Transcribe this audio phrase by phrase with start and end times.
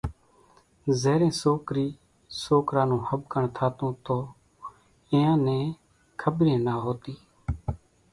[1.01, 1.87] زيرين سوڪرِي
[2.43, 4.17] سوڪرا نون ۿٻڪڻ ٿاتون تو
[5.11, 5.65] اينيان نين
[6.21, 7.15] کٻريئيَ نا هوتِي۔